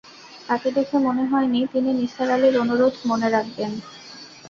তাঁকে 0.49 0.69
দেখে 0.77 0.97
মনে 0.99 1.23
হয়নি 1.31 1.59
তিনি 1.73 1.89
নিসার 1.99 2.29
আলির 2.35 2.55
অনুরোধ 2.63 2.93
মনে 3.09 3.27
রাখবেন। 3.29 3.71